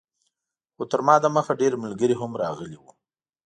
خو 0.75 0.83
تر 0.91 0.99
ما 1.07 1.15
دمخه 1.23 1.53
ډېر 1.61 1.73
ملګري 1.83 2.15
هم 2.17 2.31
راغلي 2.41 2.77
وو. 2.79 2.91